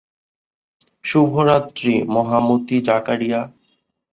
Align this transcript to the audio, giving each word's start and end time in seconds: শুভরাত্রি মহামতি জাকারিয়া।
শুভরাত্রি 1.03 1.93
মহামতি 2.07 2.77
জাকারিয়া। 2.81 3.41